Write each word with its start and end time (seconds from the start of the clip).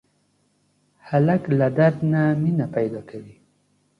هلک 1.07 1.41
له 1.59 1.67
درد 1.77 1.97
نه 2.13 2.21
مینه 2.41 2.65
پیدا 2.75 3.01
کوي. 3.09 3.35